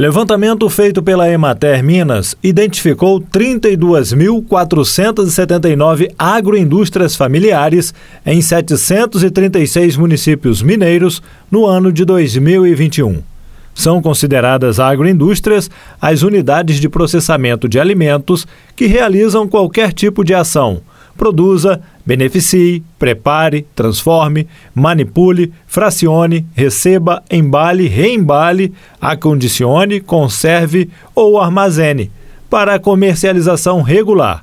Levantamento 0.00 0.66
feito 0.70 1.02
pela 1.02 1.30
Emater 1.30 1.84
Minas 1.84 2.34
identificou 2.42 3.20
32.479 3.20 6.10
agroindústrias 6.18 7.14
familiares 7.14 7.92
em 8.24 8.40
736 8.40 9.98
municípios 9.98 10.62
mineiros 10.62 11.22
no 11.50 11.66
ano 11.66 11.92
de 11.92 12.06
2021. 12.06 13.22
São 13.74 14.00
consideradas 14.00 14.80
agroindústrias 14.80 15.70
as 16.00 16.22
unidades 16.22 16.80
de 16.80 16.88
processamento 16.88 17.68
de 17.68 17.78
alimentos 17.78 18.46
que 18.74 18.86
realizam 18.86 19.46
qualquer 19.46 19.92
tipo 19.92 20.24
de 20.24 20.32
ação 20.32 20.80
produza, 21.20 21.82
beneficie, 22.06 22.82
prepare, 22.98 23.66
transforme, 23.76 24.48
manipule, 24.74 25.52
fracione, 25.66 26.46
receba, 26.54 27.22
embale, 27.30 27.86
reembale, 27.86 28.72
acondicione, 28.98 30.00
conserve 30.00 30.88
ou 31.14 31.38
armazene 31.38 32.10
para 32.48 32.78
comercialização 32.78 33.82
regular. 33.82 34.42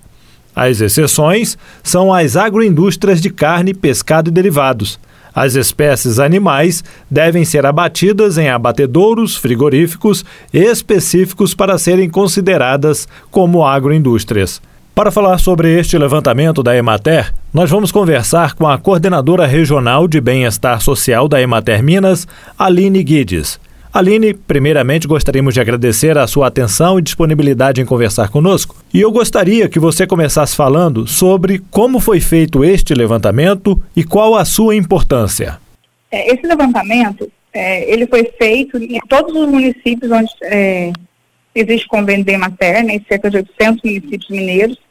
As 0.55 0.80
exceções 0.80 1.58
são 1.82 2.13
as 2.13 2.38
agroindústrias 2.38 3.20
de 3.20 3.32
carne, 3.32 3.73
pescado 3.73 4.30
e 4.30 4.32
derivados. 4.32 4.99
As 5.34 5.55
espécies 5.55 6.20
animais 6.20 6.84
devem 7.09 7.44
ser 7.44 7.66
abatidas 7.66 8.38
em 8.38 8.49
abatedouros 8.49 9.35
frigoríficos 9.35 10.23
específicos 10.54 11.55
para 11.55 11.80
serem 11.80 12.07
consideradas 12.07 13.07
como 13.32 13.66
agroindústrias. 13.66 14.62
Para 14.97 15.11
falar 15.11 15.37
sobre 15.37 15.79
este 15.79 15.95
levantamento 15.95 16.63
da 16.63 16.75
Emater, 16.75 17.31
nós 17.53 17.69
vamos 17.69 17.91
conversar 17.91 18.55
com 18.55 18.67
a 18.67 18.79
coordenadora 18.79 19.45
regional 19.45 20.07
de 20.07 20.20
bem-estar 20.20 20.81
social 20.81 21.27
da 21.27 21.39
Emater 21.39 21.83
Minas, 21.83 22.27
Aline 22.57 23.03
Guides. 23.03 23.59
Aline, 23.93 24.33
primeiramente 24.33 25.07
gostaríamos 25.07 25.53
de 25.53 25.61
agradecer 25.61 26.17
a 26.17 26.25
sua 26.25 26.47
atenção 26.47 26.97
e 26.97 27.03
disponibilidade 27.03 27.79
em 27.79 27.85
conversar 27.85 28.29
conosco. 28.29 28.75
E 28.91 28.99
eu 28.99 29.11
gostaria 29.11 29.70
que 29.70 29.79
você 29.79 30.07
começasse 30.07 30.55
falando 30.55 31.05
sobre 31.05 31.61
como 31.70 31.99
foi 31.99 32.20
feito 32.20 32.65
este 32.65 32.95
levantamento 32.95 33.79
e 33.95 34.04
qual 34.04 34.34
a 34.34 34.45
sua 34.45 34.76
importância. 34.76 35.59
É, 36.09 36.34
esse 36.34 36.48
levantamento, 36.48 37.32
é, 37.54 37.87
ele 37.93 38.07
foi 38.07 38.23
feito 38.35 38.77
em 38.77 38.99
todos 39.07 39.35
os 39.35 39.48
municípios 39.48 40.11
onde 40.11 40.32
é, 40.41 40.91
existe 41.54 41.87
convênio 41.87 42.26
da 42.26 42.34
Emater, 42.34 42.84
né, 42.84 42.95
em 42.95 43.05
cerca 43.07 43.29
de 43.29 43.37
800 43.37 43.84
municípios 43.84 44.29
mineiros, 44.32 44.87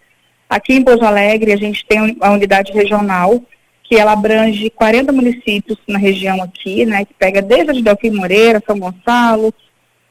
Aqui 0.49 0.75
em 0.75 0.83
Pouso 0.83 1.05
Alegre, 1.05 1.53
a 1.53 1.57
gente 1.57 1.85
tem 1.87 2.17
a 2.21 2.31
unidade 2.31 2.73
regional, 2.73 3.43
que 3.83 3.97
ela 3.97 4.13
abrange 4.13 4.71
40 4.71 5.13
municípios 5.13 5.79
na 5.87 5.99
região 5.99 6.43
aqui, 6.43 6.85
né, 6.85 7.05
que 7.05 7.15
pega 7.15 7.43
desde 7.43 7.71
a 7.71 7.83
Delfim 7.83 8.11
Moreira, 8.11 8.63
São 8.67 8.79
Gonçalo, 8.79 9.53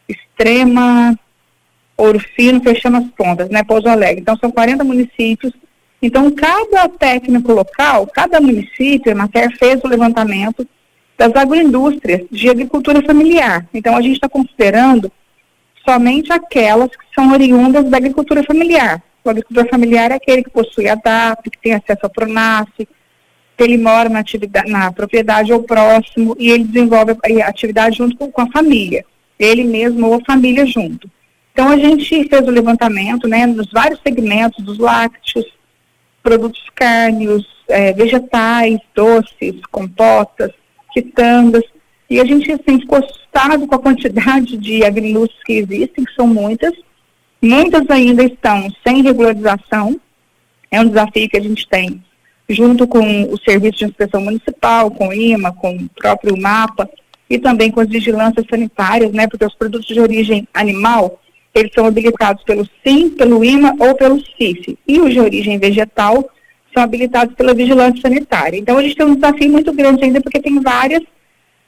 Extrema, 0.07 1.17
Ouro 1.97 2.19
Fino, 2.19 2.61
fechando 2.61 2.97
as 2.97 3.07
pontas, 3.11 3.49
né, 3.49 3.63
Pouso 3.63 3.87
Alegre. 3.87 4.21
Então, 4.21 4.37
são 4.37 4.51
40 4.51 4.83
municípios. 4.83 5.53
Então, 6.01 6.29
cada 6.31 6.87
técnico 6.89 7.51
local, 7.51 8.07
cada 8.07 8.39
município, 8.39 9.11
a 9.11 9.15
Mater 9.15 9.57
fez 9.57 9.81
o 9.83 9.87
levantamento 9.87 10.67
das 11.17 11.33
agroindústrias 11.35 12.21
de 12.29 12.49
agricultura 12.49 13.01
familiar. 13.01 13.65
Então, 13.73 13.95
a 13.95 14.01
gente 14.01 14.15
está 14.15 14.27
considerando 14.27 15.11
somente 15.87 16.31
aquelas 16.31 16.89
que 16.89 17.05
são 17.13 17.31
oriundas 17.31 17.85
da 17.85 17.97
agricultura 17.97 18.43
familiar. 18.43 19.01
O 19.25 19.29
agricultor 19.31 19.67
familiar 19.67 20.11
é 20.11 20.15
aquele 20.15 20.43
que 20.43 20.51
possui 20.51 20.87
a 20.87 20.93
DAP, 20.93 21.49
que 21.49 21.57
tem 21.57 21.73
acesso 21.73 22.01
ao 22.03 22.11
PRONASSE, 22.11 22.87
que 23.57 23.63
ele 23.63 23.75
mora 23.75 24.07
na, 24.07 24.19
atividade, 24.19 24.69
na 24.69 24.91
propriedade 24.91 25.51
ou 25.51 25.63
próximo 25.63 26.35
e 26.37 26.51
ele 26.51 26.63
desenvolve 26.63 27.13
a 27.13 27.47
atividade 27.47 27.97
junto 27.97 28.15
com, 28.17 28.31
com 28.31 28.41
a 28.41 28.51
família, 28.51 29.03
ele 29.39 29.63
mesmo 29.63 30.07
ou 30.07 30.15
a 30.15 30.25
família 30.25 30.63
junto. 30.67 31.09
Então 31.51 31.69
a 31.69 31.77
gente 31.77 32.29
fez 32.29 32.47
o 32.47 32.51
levantamento, 32.51 33.27
né, 33.27 33.47
nos 33.47 33.71
vários 33.71 33.99
segmentos 34.01 34.63
dos 34.63 34.77
lácteos, 34.77 35.45
produtos 36.21 36.61
cárneos, 36.75 37.47
é, 37.67 37.93
vegetais, 37.93 38.77
doces, 38.93 39.55
compotas, 39.71 40.51
quitandas, 40.93 41.63
e 42.07 42.19
a 42.19 42.25
gente 42.25 42.51
assim, 42.51 42.79
ficou 42.79 42.99
assustado 42.99 43.65
com 43.65 43.75
a 43.75 43.79
quantidade 43.79 44.55
de 44.57 44.83
agricultores 44.83 45.35
que 45.43 45.53
existem, 45.53 46.05
que 46.05 46.13
são 46.13 46.27
muitas, 46.27 46.73
Muitas 47.41 47.89
ainda 47.89 48.23
estão 48.23 48.67
sem 48.85 49.01
regularização, 49.01 49.99
é 50.71 50.81
um 50.81 50.87
desafio 50.87 51.29
que 51.29 51.37
a 51.37 51.41
gente 51.41 51.67
tem, 51.67 52.03
junto 52.49 52.87
com 52.87 53.23
o 53.31 53.37
Serviço 53.39 53.79
de 53.79 53.85
Inspeção 53.85 54.21
Municipal, 54.21 54.91
com 54.91 55.09
o 55.09 55.13
IMA, 55.13 55.53
com 55.53 55.75
o 55.75 55.89
próprio 55.89 56.37
MAPA, 56.37 56.89
e 57.29 57.39
também 57.39 57.71
com 57.71 57.79
as 57.79 57.89
vigilâncias 57.89 58.45
sanitárias, 58.49 59.11
né, 59.11 59.27
porque 59.27 59.45
os 59.45 59.55
produtos 59.55 59.87
de 59.87 59.99
origem 59.99 60.47
animal, 60.53 61.19
eles 61.53 61.71
são 61.73 61.85
habilitados 61.85 62.43
pelo 62.43 62.67
SIM, 62.85 63.09
pelo 63.09 63.43
IMA 63.43 63.75
ou 63.79 63.95
pelo 63.95 64.19
CIF, 64.37 64.77
e 64.87 64.99
os 64.99 65.13
de 65.13 65.19
origem 65.19 65.57
vegetal 65.57 66.29
são 66.73 66.83
habilitados 66.83 67.33
pela 67.35 67.53
vigilância 67.53 68.01
sanitária. 68.01 68.57
Então, 68.57 68.77
a 68.77 68.83
gente 68.83 68.95
tem 68.95 69.05
um 69.05 69.15
desafio 69.15 69.49
muito 69.49 69.71
grande 69.71 70.03
ainda, 70.03 70.21
porque 70.21 70.41
tem 70.41 70.59
várias 70.59 71.01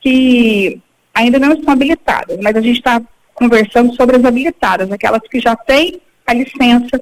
que 0.02 0.82
ainda 1.14 1.40
não 1.40 1.54
estão 1.54 1.74
habilitadas, 1.74 2.38
mas 2.42 2.56
a 2.56 2.62
gente 2.62 2.78
está 2.78 3.02
conversando 3.38 3.94
sobre 3.96 4.18
as 4.18 4.26
habilitadas, 4.26 4.92
aquelas 4.92 5.22
que 5.30 5.40
já 5.40 5.56
têm 5.56 6.02
a 6.26 6.34
licença, 6.34 7.02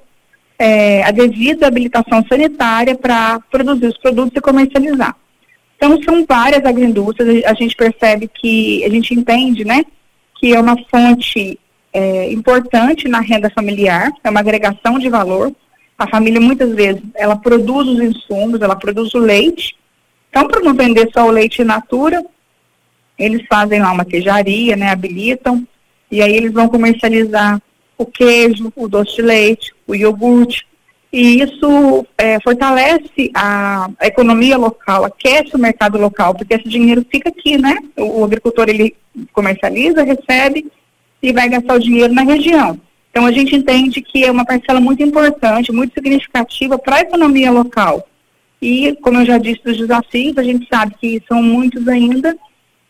é, 0.58 1.02
a 1.02 1.10
devida 1.10 1.66
habilitação 1.66 2.22
sanitária 2.28 2.94
para 2.94 3.40
produzir 3.50 3.86
os 3.86 3.98
produtos 3.98 4.36
e 4.36 4.40
comercializar. 4.40 5.16
Então, 5.76 5.98
são 6.02 6.26
várias 6.26 6.64
agroindústrias, 6.64 7.42
a 7.44 7.54
gente 7.54 7.74
percebe 7.74 8.28
que, 8.28 8.84
a 8.84 8.90
gente 8.90 9.14
entende, 9.14 9.64
né, 9.64 9.82
que 10.38 10.54
é 10.54 10.60
uma 10.60 10.76
fonte 10.90 11.58
é, 11.90 12.30
importante 12.30 13.08
na 13.08 13.20
renda 13.20 13.50
familiar, 13.50 14.12
é 14.22 14.28
uma 14.28 14.40
agregação 14.40 14.98
de 14.98 15.08
valor. 15.08 15.52
A 15.98 16.06
família, 16.06 16.40
muitas 16.40 16.74
vezes, 16.74 17.02
ela 17.14 17.36
produz 17.36 17.88
os 17.88 17.98
insumos, 17.98 18.60
ela 18.60 18.76
produz 18.76 19.14
o 19.14 19.18
leite. 19.18 19.74
Então, 20.28 20.46
para 20.46 20.60
não 20.60 20.74
vender 20.74 21.08
só 21.14 21.26
o 21.26 21.30
leite 21.30 21.62
in 21.62 21.64
natura, 21.64 22.22
eles 23.18 23.42
fazem 23.48 23.80
lá 23.80 23.90
uma 23.92 24.04
queijaria, 24.04 24.76
né, 24.76 24.90
habilitam, 24.90 25.66
e 26.10 26.22
aí 26.22 26.36
eles 26.36 26.52
vão 26.52 26.68
comercializar 26.68 27.60
o 27.98 28.04
queijo, 28.04 28.72
o 28.76 28.88
doce 28.88 29.16
de 29.16 29.22
leite, 29.22 29.72
o 29.86 29.94
iogurte. 29.94 30.66
E 31.12 31.40
isso 31.40 32.06
é, 32.18 32.38
fortalece 32.40 33.30
a, 33.34 33.88
a, 33.98 34.06
economia 34.06 34.56
local, 34.56 35.04
aquece 35.04 35.54
o 35.54 35.58
mercado 35.58 35.98
local, 35.98 36.34
porque 36.34 36.54
esse 36.54 36.68
dinheiro 36.68 37.06
fica 37.10 37.30
aqui, 37.30 37.56
né? 37.56 37.76
O, 37.96 38.20
o 38.20 38.24
agricultor 38.24 38.68
ele 38.68 38.94
comercializa, 39.32 40.02
recebe 40.02 40.70
e 41.22 41.32
vai 41.32 41.48
gastar 41.48 41.74
o 41.74 41.80
dinheiro 41.80 42.12
na 42.12 42.22
região. 42.22 42.78
Então 43.10 43.24
a 43.24 43.32
gente 43.32 43.56
entende 43.56 44.02
que 44.02 44.24
é 44.24 44.30
uma 44.30 44.44
parcela 44.44 44.78
muito 44.78 45.02
importante, 45.02 45.72
muito 45.72 45.94
significativa 45.94 46.78
para 46.78 46.96
a 46.96 47.00
economia 47.00 47.50
local. 47.50 48.06
E, 48.60 48.96
como 49.00 49.20
eu 49.20 49.26
já 49.26 49.38
disse, 49.38 49.60
os 49.64 49.78
desafios, 49.78 50.36
a 50.36 50.42
gente 50.42 50.66
sabe 50.68 50.94
que 51.00 51.22
são 51.26 51.42
muitos 51.42 51.86
ainda, 51.88 52.36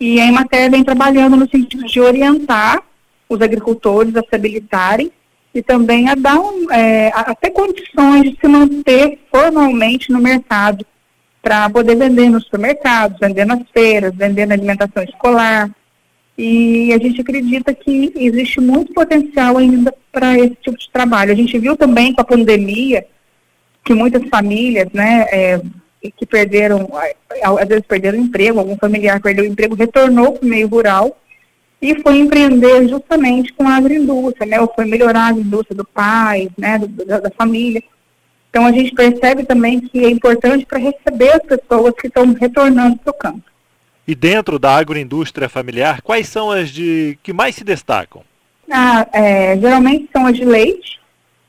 e 0.01 0.21
a 0.21 0.27
Emater 0.27 0.71
vem 0.71 0.83
trabalhando 0.83 1.37
no 1.37 1.49
sentido 1.49 1.85
de 1.85 2.01
orientar 2.01 2.83
os 3.29 3.41
agricultores 3.41 4.15
a 4.17 4.21
se 4.21 4.35
habilitarem 4.35 5.11
e 5.55 5.63
também 5.63 6.09
a 6.09 6.15
dar 6.15 6.39
um, 6.39 6.71
é, 6.71 7.09
a, 7.15 7.35
ter 7.35 7.51
condições 7.51 8.25
de 8.25 8.39
se 8.39 8.47
manter 8.47 9.19
formalmente 9.31 10.13
no 10.13 10.21
mercado 10.21 10.85
para 11.43 11.71
poder 11.71 11.97
vender 11.97 12.29
nos 12.29 12.45
supermercados, 12.45 13.19
vender 13.19 13.45
nas 13.45 13.61
feiras, 13.73 14.15
vender 14.15 14.47
na 14.47 14.55
alimentação 14.55 15.03
escolar. 15.03 15.71
E 16.37 16.93
a 16.93 16.99
gente 16.99 17.21
acredita 17.21 17.73
que 17.73 18.13
existe 18.15 18.61
muito 18.61 18.93
potencial 18.93 19.57
ainda 19.57 19.95
para 20.13 20.37
esse 20.39 20.57
tipo 20.57 20.77
de 20.77 20.91
trabalho. 20.91 21.33
A 21.33 21.37
gente 21.37 21.59
viu 21.59 21.77
também 21.77 22.13
com 22.13 22.21
a 22.21 22.25
pandemia 22.25 23.07
que 23.83 23.95
muitas 23.95 24.29
famílias, 24.29 24.89
né, 24.93 25.27
é, 25.31 25.63
que 26.17 26.27
perderam, 26.27 26.89
às 27.43 27.69
vezes 27.69 27.87
perderam 27.87 28.19
emprego, 28.19 28.59
algum 28.59 28.77
familiar 28.77 29.21
perdeu 29.21 29.45
o 29.45 29.49
emprego, 29.49 29.75
retornou 29.75 30.33
para 30.33 30.45
o 30.45 30.49
meio 30.49 30.69
rural 30.69 31.17
e 31.81 32.01
foi 32.03 32.19
empreender 32.19 32.89
justamente 32.89 33.53
com 33.53 33.67
a 33.69 33.77
agroindústria, 33.77 34.47
né? 34.47 34.61
Ou 34.61 34.73
foi 34.75 34.85
melhorar 34.87 35.21
a 35.21 35.27
agroindústria 35.29 35.77
do 35.77 35.85
pai, 35.85 36.49
né? 36.57 36.79
Do, 36.79 36.89
da, 37.05 37.21
da, 37.21 37.31
família. 37.31 37.83
Então 38.49 38.65
a 38.65 38.73
gente 38.73 38.95
percebe 38.95 39.45
também 39.45 39.81
que 39.81 40.05
é 40.05 40.11
importante 40.11 40.65
para 40.65 40.79
receber 40.79 41.33
as 41.33 41.43
pessoas 41.43 41.95
que 41.95 42.07
estão 42.07 42.33
retornando 42.33 42.97
para 42.99 43.11
o 43.11 43.15
campo. 43.15 43.43
E 44.09 44.15
dentro 44.15 44.59
da 44.59 44.77
agroindústria 44.77 45.49
familiar, 45.49 46.01
quais 46.01 46.29
são 46.29 46.51
as 46.51 46.71
de 46.71 47.19
que 47.23 47.33
mais 47.33 47.57
se 47.57 47.65
destacam? 47.65 48.23
Ah, 48.71 49.07
é, 49.13 49.59
geralmente 49.59 50.09
são 50.13 50.27
as 50.27 50.37
de 50.37 50.45
leite, 50.45 51.01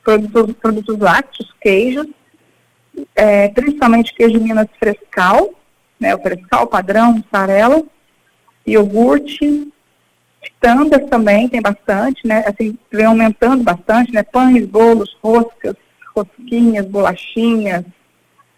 produtos, 0.04 0.54
produtos 0.56 0.98
lácteos, 0.98 1.54
queijos, 1.60 2.06
é, 3.14 3.48
principalmente 3.48 4.14
queijo 4.14 4.40
Minas 4.40 4.68
frescal, 4.78 5.50
né, 5.98 6.14
o 6.14 6.20
frescal 6.20 6.66
padrão, 6.66 7.14
mussarela, 7.14 7.82
iogurte, 8.66 9.68
Tandas 10.60 11.08
também 11.08 11.48
tem 11.48 11.60
bastante, 11.60 12.26
né? 12.26 12.44
Assim, 12.46 12.76
vem 12.90 13.06
aumentando 13.06 13.62
bastante, 13.62 14.12
né? 14.12 14.22
Pães, 14.22 14.66
bolos, 14.66 15.16
roscas, 15.22 15.74
rosquinhas, 16.14 16.86
bolachinhas, 16.86 17.84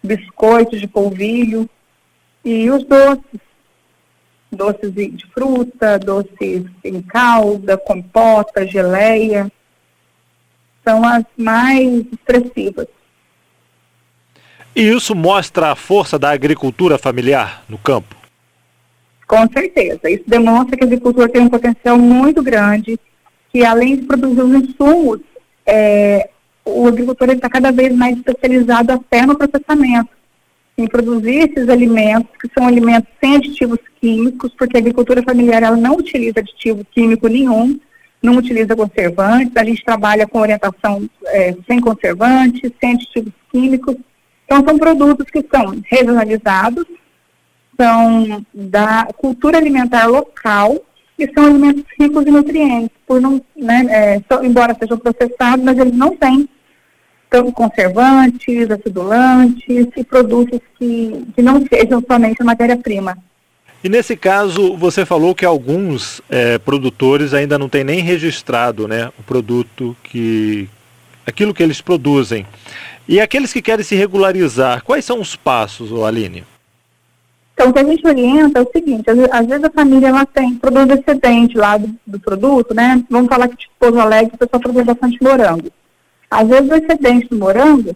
biscoitos 0.03 0.79
de 0.79 0.87
polvilho 0.87 1.69
e 2.43 2.69
os 2.69 2.83
doces. 2.83 3.39
doces 4.51 4.93
de 4.93 5.25
fruta, 5.33 5.97
doces 5.99 6.65
em 6.83 7.01
calda, 7.01 7.77
compota, 7.77 8.67
geleia. 8.67 9.51
São 10.83 11.05
as 11.05 11.23
mais 11.37 12.05
expressivas. 12.11 12.87
E 14.75 14.81
isso 14.81 15.13
mostra 15.13 15.71
a 15.71 15.75
força 15.75 16.17
da 16.17 16.31
agricultura 16.31 16.97
familiar 16.97 17.63
no 17.69 17.77
campo? 17.77 18.20
Com 19.31 19.49
certeza. 19.49 20.09
Isso 20.09 20.25
demonstra 20.27 20.75
que 20.75 20.83
a 20.83 20.87
agricultura 20.87 21.29
tem 21.29 21.41
um 21.41 21.47
potencial 21.47 21.97
muito 21.97 22.43
grande, 22.43 22.99
que 23.49 23.63
além 23.63 23.95
de 23.95 24.01
produzir 24.01 24.41
os 24.41 24.53
insumos, 24.53 25.21
é, 25.65 26.29
o 26.65 26.85
agricultor 26.85 27.29
está 27.29 27.47
cada 27.47 27.71
vez 27.71 27.95
mais 27.95 28.17
especializado 28.17 28.91
até 28.91 29.25
no 29.25 29.37
processamento, 29.37 30.09
em 30.77 30.85
produzir 30.85 31.49
esses 31.49 31.69
alimentos, 31.69 32.29
que 32.41 32.49
são 32.53 32.67
alimentos 32.67 33.09
sem 33.23 33.37
aditivos 33.37 33.79
químicos, 34.01 34.53
porque 34.57 34.75
a 34.75 34.81
agricultura 34.81 35.23
familiar 35.23 35.63
ela 35.63 35.77
não 35.77 35.95
utiliza 35.95 36.41
aditivo 36.41 36.85
químico 36.91 37.29
nenhum, 37.29 37.79
não 38.21 38.35
utiliza 38.35 38.75
conservantes, 38.75 39.55
a 39.55 39.63
gente 39.63 39.85
trabalha 39.85 40.27
com 40.27 40.39
orientação 40.39 41.09
é, 41.27 41.55
sem 41.65 41.79
conservantes, 41.79 42.69
sem 42.81 42.95
aditivos 42.95 43.31
químicos. 43.49 43.95
Então, 44.43 44.61
são 44.61 44.77
produtos 44.77 45.27
que 45.31 45.41
são 45.49 45.81
regionalizados, 45.89 46.83
são 47.81 48.45
da 48.53 49.07
cultura 49.17 49.57
alimentar 49.57 50.05
local 50.05 50.79
e 51.17 51.27
são 51.33 51.45
alimentos 51.45 51.83
ricos 51.99 52.27
em 52.27 52.31
nutrientes, 52.31 52.91
por 53.07 53.19
não, 53.19 53.41
né, 53.55 53.85
é, 53.89 54.21
embora 54.45 54.77
sejam 54.79 54.99
processados, 54.99 55.65
mas 55.65 55.77
eles 55.79 55.93
não 55.93 56.15
têm 56.15 56.47
tanto 57.27 57.51
conservantes, 57.51 58.69
acidulantes 58.69 59.87
e 59.95 60.03
produtos 60.03 60.59
que, 60.77 61.25
que 61.35 61.41
não 61.41 61.65
sejam 61.65 62.03
somente 62.07 62.43
matéria-prima. 62.43 63.17
E 63.83 63.89
nesse 63.89 64.15
caso, 64.15 64.77
você 64.77 65.05
falou 65.05 65.33
que 65.33 65.45
alguns 65.45 66.21
é, 66.29 66.59
produtores 66.59 67.33
ainda 67.33 67.57
não 67.57 67.67
têm 67.67 67.83
nem 67.83 67.99
registrado 68.01 68.87
né, 68.87 69.11
o 69.17 69.23
produto 69.23 69.95
que. 70.03 70.69
aquilo 71.25 71.53
que 71.53 71.63
eles 71.63 71.81
produzem. 71.81 72.45
E 73.07 73.19
aqueles 73.19 73.51
que 73.51 73.61
querem 73.61 73.83
se 73.83 73.95
regularizar, 73.95 74.83
quais 74.83 75.03
são 75.03 75.19
os 75.19 75.35
passos, 75.35 75.91
Aline? 76.03 76.43
Então, 77.61 77.69
o 77.69 77.73
que 77.73 77.79
a 77.79 77.83
gente 77.83 78.07
orienta 78.07 78.59
é 78.59 78.63
o 78.63 78.71
seguinte, 78.71 79.03
às, 79.31 79.45
vezes 79.45 79.63
a 79.63 79.69
família 79.69 80.07
ela 80.07 80.25
tem 80.25 80.55
produto 80.55 80.93
excedente 80.93 81.55
lá 81.55 81.77
do, 81.77 81.95
do, 82.07 82.19
produto, 82.19 82.73
né? 82.73 83.03
Vamos 83.07 83.29
falar 83.29 83.47
que 83.49 83.55
tipo 83.55 83.73
Pouso 83.77 83.99
Alegre, 83.99 84.33
o 84.33 84.37
pessoal 84.39 84.59
produz 84.59 84.83
bastante 84.83 85.21
morango. 85.21 85.71
Às 86.31 86.47
vezes 86.47 86.71
o 86.71 86.75
excedente 86.75 87.29
do 87.29 87.37
morango, 87.37 87.95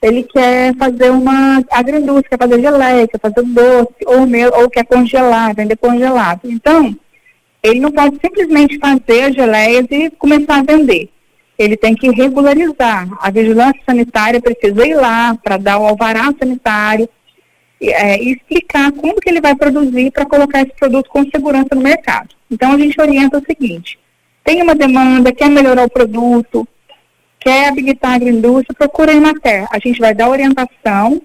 ele 0.00 0.22
quer 0.22 0.76
fazer 0.76 1.10
uma 1.10 1.60
agroindústria, 1.72 2.30
quer 2.30 2.38
fazer 2.38 2.60
geleia, 2.60 3.08
quer 3.08 3.18
fazer 3.18 3.42
doce, 3.42 3.96
ou, 4.06 4.26
meu, 4.28 4.52
ou 4.54 4.70
quer 4.70 4.84
congelar, 4.84 5.56
vender 5.56 5.76
congelado. 5.76 6.42
Então, 6.44 6.96
ele 7.64 7.80
não 7.80 7.90
pode 7.90 8.16
simplesmente 8.24 8.78
fazer 8.78 9.24
as 9.24 9.34
geleias 9.34 9.86
e 9.90 10.08
começar 10.10 10.60
a 10.60 10.62
vender. 10.62 11.10
Ele 11.58 11.76
tem 11.76 11.96
que 11.96 12.08
regularizar. 12.10 13.08
A 13.20 13.28
vigilância 13.28 13.82
sanitária 13.84 14.40
precisa 14.40 14.86
ir 14.86 14.94
lá 14.94 15.36
para 15.42 15.56
dar 15.56 15.78
o 15.78 15.86
alvará 15.86 16.32
sanitário, 16.38 17.08
é, 17.80 18.22
e 18.22 18.32
explicar 18.32 18.92
como 18.92 19.20
que 19.20 19.28
ele 19.28 19.40
vai 19.40 19.54
produzir 19.54 20.10
para 20.10 20.26
colocar 20.26 20.60
esse 20.60 20.72
produto 20.72 21.08
com 21.08 21.24
segurança 21.24 21.74
no 21.74 21.80
mercado. 21.80 22.34
Então 22.50 22.72
a 22.72 22.78
gente 22.78 23.00
orienta 23.00 23.38
o 23.38 23.44
seguinte: 23.44 23.98
tem 24.44 24.62
uma 24.62 24.74
demanda, 24.74 25.32
quer 25.32 25.48
melhorar 25.48 25.84
o 25.84 25.90
produto, 25.90 26.68
quer 27.38 27.68
habilitar 27.68 28.12
a 28.12 28.14
agroindústria, 28.16 28.76
procura 28.76 29.12
a 29.12 29.14
Emater. 29.14 29.66
A 29.70 29.78
gente 29.78 29.98
vai 29.98 30.14
dar 30.14 30.28
orientação 30.28 31.22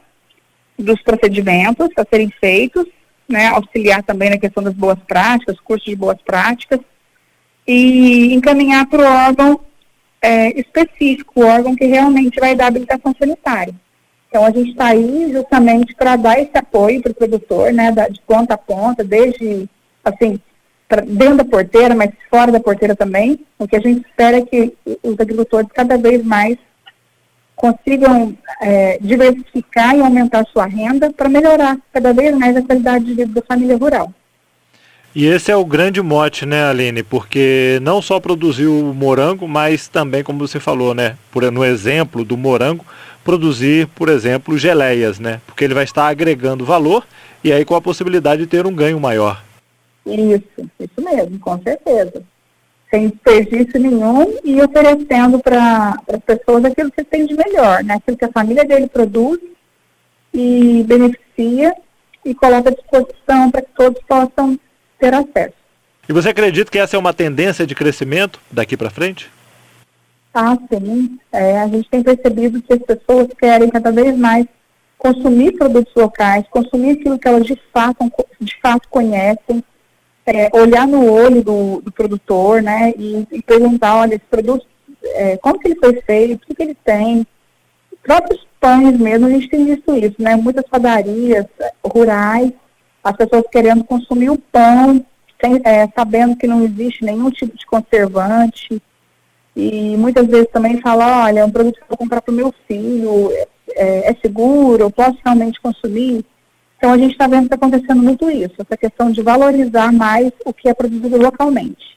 dos 0.77 1.01
procedimentos 1.01 1.89
a 1.97 2.05
serem 2.09 2.31
feitos, 2.39 2.85
né, 3.27 3.47
auxiliar 3.47 4.03
também 4.03 4.29
na 4.29 4.37
questão 4.37 4.63
das 4.63 4.73
boas 4.73 4.99
práticas, 5.07 5.59
cursos 5.59 5.87
de 5.89 5.95
boas 5.95 6.21
práticas, 6.21 6.79
e 7.67 8.33
encaminhar 8.33 8.85
para 8.87 9.01
o 9.01 9.27
órgão 9.27 9.59
é, 10.21 10.59
específico, 10.59 11.41
o 11.41 11.45
órgão 11.45 11.75
que 11.75 11.85
realmente 11.85 12.39
vai 12.39 12.55
dar 12.55 12.67
habilitação 12.67 13.13
sanitária. 13.17 13.73
Então, 14.35 14.43
a 14.43 14.51
gente 14.51 14.71
está 14.71 14.87
aí 14.87 15.31
justamente 15.31 15.95
para 15.95 16.17
dar 16.17 16.37
esse 16.37 16.51
apoio 16.57 17.01
para 17.01 17.13
o 17.13 17.15
produtor, 17.15 17.71
né, 17.71 17.89
de 18.11 18.19
ponta 18.27 18.55
a 18.55 18.57
ponta, 18.57 19.01
desde, 19.01 19.65
assim, 20.03 20.37
dentro 21.07 21.37
da 21.37 21.45
porteira, 21.45 21.95
mas 21.95 22.11
fora 22.29 22.51
da 22.51 22.59
porteira 22.59 22.97
também. 22.97 23.39
O 23.57 23.65
que 23.65 23.77
a 23.77 23.79
gente 23.79 24.05
espera 24.05 24.39
é 24.39 24.41
que 24.41 24.73
os 25.01 25.17
agricultores 25.17 25.69
cada 25.73 25.97
vez 25.97 26.21
mais 26.21 26.57
consigam 27.55 28.37
é, 28.61 28.97
diversificar 28.99 29.95
e 29.95 30.01
aumentar 30.01 30.41
a 30.41 30.51
sua 30.51 30.65
renda 30.65 31.13
para 31.13 31.29
melhorar 31.29 31.77
cada 31.93 32.11
vez 32.11 32.37
mais 32.37 32.57
a 32.57 32.61
qualidade 32.61 33.05
de 33.05 33.13
vida 33.13 33.39
da 33.39 33.41
família 33.41 33.77
rural. 33.77 34.11
E 35.15 35.27
esse 35.27 35.49
é 35.49 35.55
o 35.55 35.63
grande 35.63 36.01
mote, 36.01 36.45
né, 36.45 36.69
Aline? 36.69 37.03
Porque 37.03 37.79
não 37.81 38.01
só 38.01 38.19
produziu 38.19 38.77
o 38.77 38.93
morango, 38.93 39.47
mas 39.47 39.87
também, 39.87 40.25
como 40.25 40.45
você 40.45 40.59
falou, 40.59 40.93
né, 40.93 41.15
por, 41.31 41.49
no 41.49 41.63
exemplo 41.63 42.25
do 42.25 42.35
morango, 42.35 42.85
produzir, 43.25 43.87
por 43.87 44.07
exemplo, 44.07 44.55
geleias, 44.55 45.19
né? 45.19 45.41
Porque 45.47 45.63
ele 45.65 45.73
vai 45.73 45.83
estar 45.83 46.07
agregando 46.07 46.63
valor 46.63 47.05
e 47.43 47.51
aí 47.51 47.65
com 47.65 47.75
a 47.75 47.81
possibilidade 47.81 48.43
de 48.43 48.47
ter 48.47 48.67
um 48.67 48.73
ganho 48.73 48.99
maior. 48.99 49.43
Isso, 50.05 50.69
isso 50.79 51.01
mesmo, 51.01 51.39
com 51.39 51.59
certeza. 51.59 52.21
Sem 52.91 53.09
desperdício 53.09 53.81
nenhum 53.81 54.37
e 54.43 54.61
oferecendo 54.61 55.39
para 55.39 55.97
as 56.07 56.19
pessoas 56.23 56.65
aquilo 56.65 56.91
que 56.91 57.03
tem 57.03 57.25
de 57.25 57.33
melhor, 57.33 57.83
né? 57.83 57.95
Aquilo 57.95 58.15
que 58.15 58.25
a 58.25 58.31
família 58.31 58.63
dele 58.63 58.87
produz 58.87 59.39
e 60.31 60.83
beneficia 60.83 61.73
e 62.23 62.35
coloca 62.35 62.69
à 62.69 62.73
disposição 62.73 63.49
para 63.49 63.63
que 63.63 63.71
todos 63.75 64.01
possam 64.07 64.59
ter 64.99 65.13
acesso. 65.15 65.55
E 66.07 66.13
você 66.13 66.29
acredita 66.29 66.69
que 66.69 66.77
essa 66.77 66.95
é 66.95 66.99
uma 66.99 67.13
tendência 67.13 67.65
de 67.65 67.73
crescimento 67.73 68.39
daqui 68.51 68.77
para 68.77 68.91
frente? 68.91 69.31
Ah, 70.37 70.57
sim. 70.69 71.17
É, 71.31 71.61
a 71.61 71.67
gente 71.69 71.89
tem 71.89 72.03
percebido 72.03 72.61
que 72.61 72.73
as 72.73 72.79
pessoas 72.79 73.29
querem 73.39 73.69
cada 73.69 73.89
vez 73.89 74.17
mais 74.17 74.45
consumir 74.97 75.53
produtos 75.53 75.93
locais, 75.95 76.45
consumir 76.49 76.91
aquilo 76.91 77.17
que 77.17 77.25
elas 77.25 77.45
de 77.45 77.57
fato, 77.71 78.11
de 78.41 78.59
fato 78.59 78.89
conhecem, 78.89 79.63
é, 80.25 80.49
olhar 80.53 80.85
no 80.85 81.09
olho 81.09 81.41
do, 81.41 81.81
do 81.81 81.89
produtor, 81.89 82.61
né, 82.61 82.93
e, 82.97 83.25
e, 83.31 83.41
perguntar, 83.43 83.95
olha, 83.95 84.15
esse 84.15 84.25
produto, 84.29 84.65
é, 85.03 85.37
como 85.37 85.57
que 85.57 85.69
ele 85.69 85.79
foi 85.79 86.01
feito, 86.01 86.35
o 86.35 86.47
que, 86.47 86.53
que 86.53 86.63
ele 86.63 86.75
tem. 86.83 87.25
Próprios 88.03 88.45
pães 88.59 88.97
mesmo, 88.99 89.27
a 89.27 89.29
gente 89.29 89.47
tem 89.47 89.63
visto 89.63 89.95
isso, 89.95 90.15
né, 90.19 90.35
muitas 90.35 90.67
padarias 90.67 91.45
rurais, 91.85 92.51
as 93.01 93.15
pessoas 93.15 93.45
querendo 93.49 93.85
consumir 93.85 94.31
o 94.31 94.37
pão, 94.37 95.05
sem, 95.39 95.61
é, 95.63 95.87
sabendo 95.95 96.35
que 96.35 96.47
não 96.47 96.61
existe 96.61 97.05
nenhum 97.05 97.29
tipo 97.29 97.55
de 97.55 97.65
conservante, 97.65 98.81
e 99.55 99.95
muitas 99.97 100.27
vezes 100.27 100.49
também 100.51 100.81
fala, 100.81 101.23
olha, 101.25 101.39
é 101.39 101.45
um 101.45 101.51
produto 101.51 101.75
que 101.75 101.83
eu 101.83 101.87
vou 101.89 101.97
comprar 101.97 102.21
para 102.21 102.31
o 102.31 102.35
meu 102.35 102.53
filho, 102.67 103.31
é, 103.73 104.11
é 104.11 104.15
seguro, 104.21 104.83
eu 104.83 104.91
posso 104.91 105.17
realmente 105.23 105.61
consumir. 105.61 106.25
Então 106.77 106.91
a 106.91 106.97
gente 106.97 107.13
está 107.13 107.25
vendo 107.25 107.47
que 107.47 107.55
está 107.55 107.55
acontecendo 107.55 108.03
muito 108.03 108.29
isso, 108.29 108.55
essa 108.59 108.75
questão 108.75 109.09
de 109.09 109.21
valorizar 109.21 109.93
mais 109.93 110.31
o 110.45 110.53
que 110.53 110.67
é 110.67 110.73
produzido 110.73 111.17
localmente. 111.17 111.95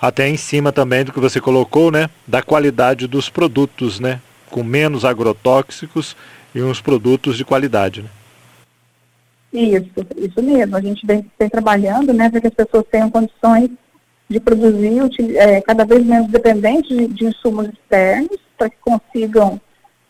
Até 0.00 0.28
em 0.28 0.36
cima 0.36 0.70
também 0.70 1.04
do 1.04 1.12
que 1.12 1.18
você 1.18 1.40
colocou, 1.40 1.90
né? 1.90 2.10
Da 2.26 2.42
qualidade 2.42 3.06
dos 3.06 3.30
produtos, 3.30 3.98
né? 3.98 4.20
Com 4.50 4.62
menos 4.62 5.06
agrotóxicos 5.06 6.14
e 6.54 6.60
uns 6.62 6.82
produtos 6.82 7.38
de 7.38 7.44
qualidade, 7.46 8.02
né? 8.02 8.08
Isso, 9.52 10.06
isso 10.18 10.42
mesmo. 10.42 10.76
A 10.76 10.80
gente 10.82 11.06
vem, 11.06 11.24
vem 11.38 11.48
trabalhando, 11.48 12.12
né, 12.12 12.28
para 12.28 12.42
que 12.42 12.48
as 12.48 12.54
pessoas 12.54 12.84
tenham 12.90 13.10
condições 13.10 13.70
de 14.28 14.40
produzir 14.40 15.00
é, 15.36 15.60
cada 15.60 15.84
vez 15.84 16.04
menos 16.04 16.28
dependentes 16.28 16.96
de, 16.96 17.06
de 17.08 17.26
insumos 17.26 17.68
externos, 17.68 18.38
para 18.58 18.70
que 18.70 18.76
consigam 18.80 19.60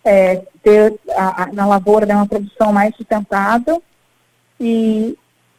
é, 0.05 0.43
ter 0.63 0.95
a, 1.11 1.43
a, 1.43 1.53
na 1.53 1.67
lavoura 1.67 2.07
né, 2.07 2.15
uma 2.15 2.27
produção 2.27 2.73
mais 2.73 2.95
sustentável 2.97 3.83
e, 4.59 5.17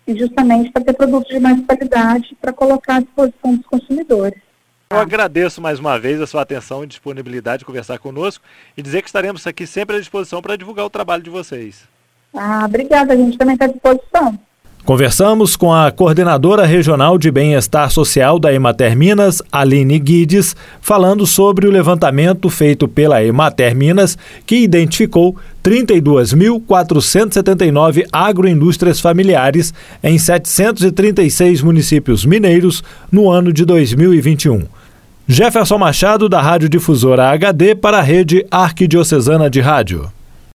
e 0.08 0.18
justamente 0.18 0.72
para 0.72 0.84
ter 0.84 0.94
produtos 0.94 1.30
de 1.30 1.40
mais 1.40 1.64
qualidade 1.66 2.36
para 2.42 2.54
colocar 2.54 2.96
à 2.96 3.00
disposição 3.02 3.56
dos 3.56 3.66
consumidores. 3.66 4.40
Eu 4.90 5.00
agradeço 5.00 5.62
mais 5.62 5.80
uma 5.80 6.00
vez 6.00 6.22
a 6.22 6.26
sua 6.26 6.44
atenção 6.44 6.84
e 6.84 6.88
disponibilidade 6.88 7.60
de 7.60 7.66
conversar 7.66 8.00
conosco 8.00 8.44
e 8.76 8.82
dizer 8.82 9.02
que 9.02 9.10
estaremos 9.10 9.46
aqui 9.46 9.68
sempre 9.68 9.98
à 9.98 10.00
disposição 10.00 10.42
para 10.42 10.56
divulgar 10.56 10.86
o 10.86 10.90
trabalho 10.90 11.22
de 11.22 11.30
vocês. 11.30 11.84
Ah, 12.34 12.64
obrigada, 12.66 13.14
a 13.14 13.18
gente 13.18 13.38
também 13.38 13.56
está 13.56 13.66
à 13.66 13.68
disposição. 13.68 14.40
Conversamos 14.88 15.56
com 15.58 15.74
a 15.74 15.92
coordenadora 15.92 16.66
regional 16.66 17.18
de 17.18 17.30
bem-estar 17.30 17.92
social 17.92 18.40
da 18.40 18.54
Emater 18.54 18.96
Minas, 18.96 19.44
Aline 19.52 20.00
Guides, 20.00 20.56
falando 20.80 21.28
sobre 21.28 21.68
o 21.68 21.70
levantamento 21.70 22.50
feito 22.50 22.88
pela 22.88 23.22
Emater 23.22 23.76
Minas, 23.76 24.18
que 24.46 24.56
identificou 24.56 25.36
32.479 25.62 28.06
agroindústrias 28.14 29.02
familiares 29.02 29.74
em 30.02 30.18
736 30.18 31.62
municípios 31.62 32.24
mineiros 32.24 32.82
no 33.12 33.30
ano 33.30 33.52
de 33.52 33.66
2021. 33.66 34.64
Jefferson 35.28 35.78
Machado, 35.78 36.30
da 36.30 36.42
Rádio 36.42 36.70
Difusora 36.70 37.32
HD, 37.32 37.76
para 37.76 37.98
a 37.98 38.02
Rede 38.02 38.46
Arquidiocesana 38.50 39.50
de 39.50 39.60
Rádio. 39.60 40.10